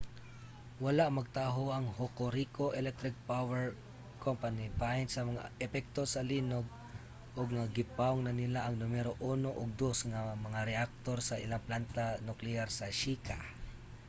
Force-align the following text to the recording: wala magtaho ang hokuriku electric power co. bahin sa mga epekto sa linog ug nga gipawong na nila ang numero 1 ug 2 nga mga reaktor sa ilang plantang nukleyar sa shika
wala 0.83 1.05
magtaho 1.17 1.63
ang 1.71 1.85
hokuriku 1.99 2.65
electric 2.81 3.15
power 3.31 3.63
co. 4.23 4.29
bahin 4.83 5.07
sa 5.11 5.21
mga 5.29 5.43
epekto 5.65 6.01
sa 6.13 6.21
linog 6.31 6.65
ug 7.39 7.47
nga 7.55 7.65
gipawong 7.77 8.21
na 8.25 8.33
nila 8.41 8.59
ang 8.63 8.75
numero 8.83 9.11
1 9.33 9.61
ug 9.61 9.69
2 9.81 10.09
nga 10.11 10.21
mga 10.45 10.59
reaktor 10.71 11.17
sa 11.23 11.35
ilang 11.45 11.65
plantang 11.67 12.23
nukleyar 12.27 12.69
sa 12.77 12.85
shika 12.99 13.37